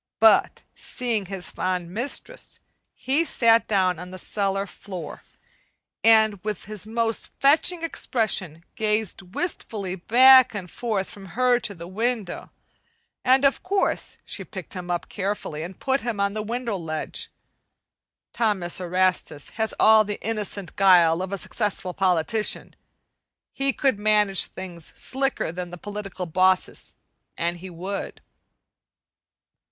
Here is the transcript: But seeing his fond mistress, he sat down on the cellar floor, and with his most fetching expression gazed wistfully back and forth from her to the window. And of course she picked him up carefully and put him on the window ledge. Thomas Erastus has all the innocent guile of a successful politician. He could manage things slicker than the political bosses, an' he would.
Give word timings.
But 0.19 0.63
seeing 0.73 1.27
his 1.27 1.51
fond 1.51 1.91
mistress, 1.93 2.59
he 2.95 3.23
sat 3.23 3.67
down 3.67 3.99
on 3.99 4.09
the 4.09 4.17
cellar 4.17 4.65
floor, 4.65 5.21
and 6.03 6.43
with 6.43 6.65
his 6.65 6.87
most 6.87 7.29
fetching 7.39 7.83
expression 7.83 8.63
gazed 8.73 9.35
wistfully 9.35 9.93
back 9.93 10.55
and 10.55 10.71
forth 10.71 11.07
from 11.07 11.27
her 11.37 11.59
to 11.59 11.75
the 11.75 11.85
window. 11.85 12.49
And 13.23 13.45
of 13.45 13.61
course 13.61 14.17
she 14.25 14.43
picked 14.43 14.73
him 14.73 14.89
up 14.89 15.07
carefully 15.07 15.61
and 15.61 15.79
put 15.79 16.01
him 16.01 16.19
on 16.19 16.33
the 16.33 16.41
window 16.41 16.77
ledge. 16.77 17.29
Thomas 18.33 18.79
Erastus 18.81 19.51
has 19.51 19.75
all 19.79 20.03
the 20.03 20.19
innocent 20.25 20.75
guile 20.75 21.21
of 21.21 21.31
a 21.31 21.37
successful 21.37 21.93
politician. 21.93 22.75
He 23.53 23.71
could 23.71 23.99
manage 23.99 24.45
things 24.47 24.93
slicker 24.95 25.51
than 25.51 25.69
the 25.69 25.77
political 25.77 26.25
bosses, 26.25 26.95
an' 27.37 27.57
he 27.57 27.69
would. 27.69 28.19